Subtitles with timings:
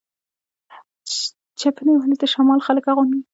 [1.59, 3.21] چپنې ولې د شمال خلک اغوندي؟